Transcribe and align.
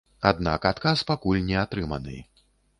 Аднак 0.29 0.65
адказ 0.69 1.05
пакуль 1.11 1.45
не 1.53 1.61
атрыманы. 1.67 2.19